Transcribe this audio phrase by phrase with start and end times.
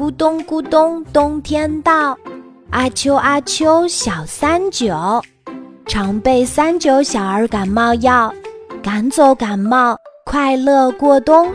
[0.00, 2.18] 咕咚咕咚，冬天到，
[2.70, 4.96] 阿秋阿秋，小三九，
[5.84, 8.34] 常备三九小儿感冒药，
[8.82, 9.94] 赶走感冒，
[10.24, 11.52] 快乐过冬。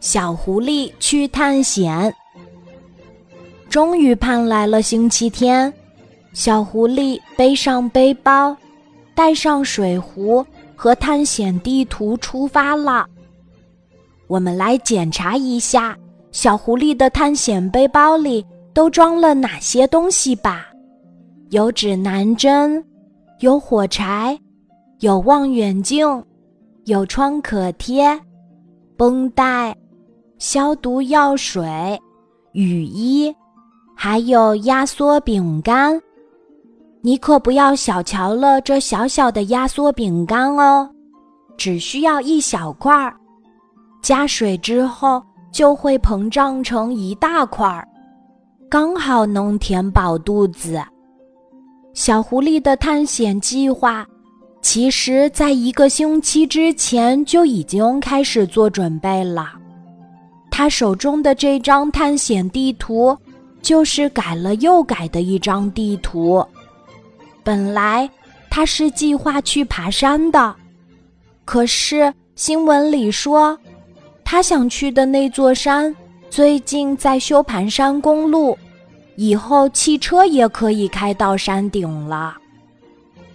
[0.00, 2.12] 小狐狸去探险，
[3.68, 5.72] 终于盼来了星期天。
[6.32, 8.56] 小狐狸背上背包，
[9.14, 13.06] 带上水壶和探险地图，出发了。
[14.32, 15.94] 我们来检查一下
[16.30, 20.68] 小狐狸的探险背包里都装了哪些东西吧。
[21.50, 22.82] 有指南针，
[23.40, 24.38] 有火柴，
[25.00, 26.24] 有望远镜，
[26.86, 28.18] 有创可贴，
[28.96, 29.76] 绷带，
[30.38, 32.00] 消毒药水，
[32.52, 33.30] 雨衣，
[33.94, 36.00] 还有压缩饼干。
[37.02, 40.88] 你可不要小瞧了这小小的压缩饼干哦，
[41.58, 43.14] 只需要一小块儿。
[44.02, 47.86] 加水之后就会膨胀成一大块儿，
[48.68, 50.82] 刚好能填饱肚子。
[51.94, 54.04] 小狐狸的探险计划，
[54.60, 59.52] 其实在一个星期之前就已经开始做准备了。
[60.50, 63.16] 他手中的这张探险地图，
[63.60, 66.44] 就是改了又改的一张地图。
[67.44, 68.10] 本来
[68.50, 70.54] 他是计划去爬山的，
[71.44, 73.56] 可是新闻里说。
[74.32, 75.94] 他想去的那座山
[76.30, 78.56] 最近在修盘山公路，
[79.16, 82.34] 以后汽车也可以开到山顶了。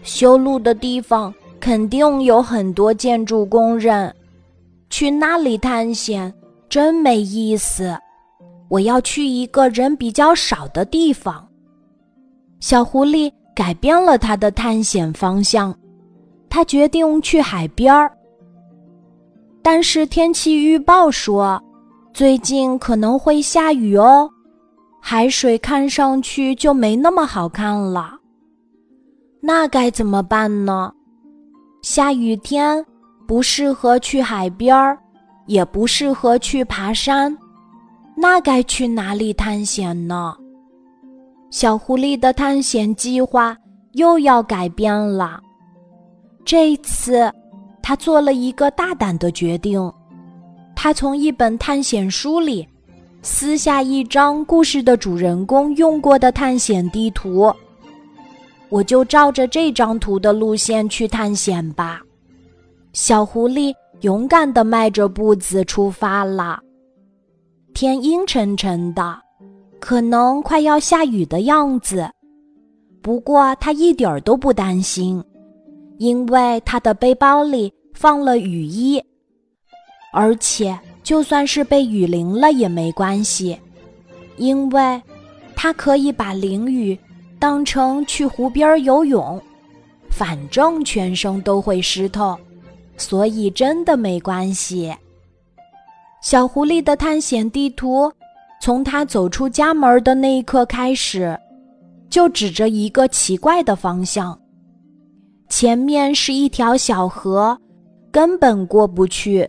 [0.01, 4.11] 修路的地方肯定有很多建筑工人，
[4.89, 6.33] 去那里探险
[6.67, 7.95] 真没意思。
[8.67, 11.47] 我要去一个人比较少的地方。
[12.59, 15.77] 小狐狸改变了他的探险方向，
[16.49, 18.11] 他决定去海边儿。
[19.69, 21.61] 但是天气预报说，
[22.13, 24.29] 最近可能会下雨哦，
[25.01, 28.17] 海水看上去就没那么好看了。
[29.41, 30.93] 那该怎么办呢？
[31.81, 32.81] 下雨天
[33.27, 34.97] 不适合去海边儿，
[35.47, 37.37] 也不适合去爬山，
[38.15, 40.33] 那该去哪里探险呢？
[41.49, 43.53] 小狐狸的探险计划
[43.95, 45.41] 又要改变了，
[46.45, 47.29] 这次。
[47.87, 49.81] 他做了一个大胆的决定，
[50.75, 52.67] 他从一本探险书里
[53.21, 57.49] 撕下一张故事的主人公用过的探险地图。
[58.67, 62.01] 我就照着这张图的路线去探险吧。
[62.91, 66.59] 小狐狸勇敢地迈着步子出发了。
[67.73, 69.17] 天阴沉沉的，
[69.79, 72.05] 可能快要下雨的样子。
[73.01, 75.23] 不过他一点儿都不担心，
[75.97, 77.73] 因为他的背包里。
[77.93, 79.03] 放了雨衣，
[80.13, 83.57] 而且就算是被雨淋了也没关系，
[84.35, 85.01] 因为
[85.55, 86.95] 他可以把淋雨
[87.39, 89.41] 当成去湖边游泳，
[90.09, 92.37] 反正全身都会湿透，
[92.97, 94.95] 所以真的没关系。
[96.21, 98.13] 小狐狸的探险地图，
[98.61, 101.35] 从他走出家门的那一刻开始，
[102.11, 104.39] 就指着一个奇怪的方向，
[105.49, 107.57] 前面是一条小河。
[108.09, 109.47] 根本过不去。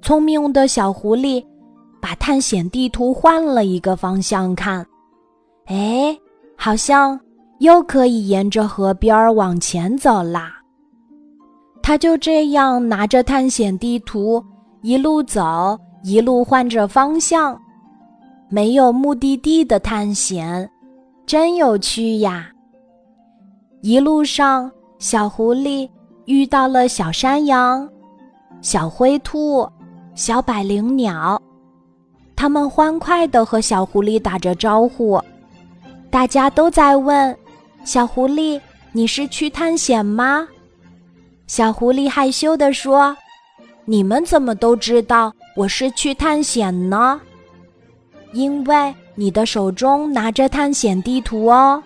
[0.00, 1.44] 聪明的小狐狸
[2.00, 4.86] 把探险地图换了一个方向看，
[5.64, 6.16] 哎，
[6.56, 7.18] 好像
[7.58, 10.52] 又可以沿着河边往前走啦。
[11.82, 14.40] 他就这样拿着探险地图
[14.82, 17.60] 一路走，一路换着方向，
[18.48, 20.70] 没有目的地的探险
[21.26, 22.48] 真有趣呀！
[23.82, 25.88] 一路上，小狐狸。
[26.26, 27.88] 遇到了小山羊、
[28.60, 29.64] 小灰兔、
[30.16, 31.40] 小百灵鸟，
[32.34, 35.22] 他们欢快地和小狐狸打着招呼。
[36.10, 37.38] 大家都在问
[37.86, 40.48] ：“小狐狸，你是去探险吗？”
[41.46, 43.16] 小狐狸害羞地说
[43.86, 47.20] ：“你们怎么都知道我是去探险呢？
[48.32, 51.80] 因为你的手中拿着探险地图哦。”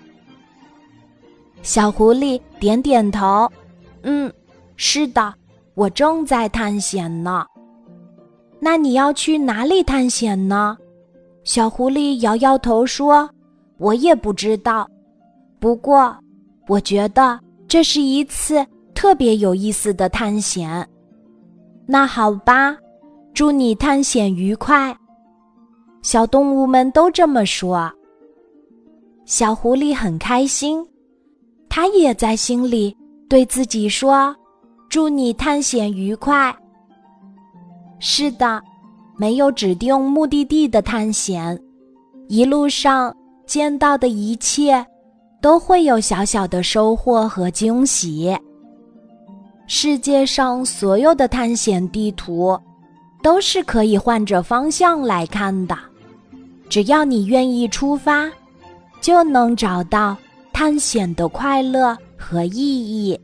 [1.61, 3.51] 小狐狸点点头。
[4.03, 4.33] 嗯，
[4.77, 5.35] 是的，
[5.75, 7.45] 我正在探险呢。
[8.61, 10.77] 那你要去哪里探险呢？
[11.43, 13.29] 小狐狸摇摇头说
[13.79, 14.87] ：“我也不知道。
[15.59, 16.15] 不过，
[16.69, 18.65] 我觉得这是一次
[18.95, 20.87] 特别有意思的探险。”
[21.89, 22.77] 那好吧，
[23.33, 24.95] 祝你探险愉快。
[26.03, 27.91] 小动物们都这么说。
[29.25, 30.87] 小狐狸很开心，
[31.71, 32.95] 他也在心里。
[33.31, 34.35] 对自己说
[34.91, 36.53] ：“祝你探险愉快。”
[38.01, 38.61] 是的，
[39.17, 41.57] 没有指定目的地的探险，
[42.27, 43.15] 一路上
[43.47, 44.85] 见到的一切
[45.41, 48.37] 都会有小小的收获和惊喜。
[49.69, 52.59] 世界上所有的探险地图
[53.23, 55.79] 都是可以换着方向来看的，
[56.69, 58.29] 只要你愿意出发，
[59.01, 60.17] 就能找到
[60.61, 63.19] 探险的快乐和意义。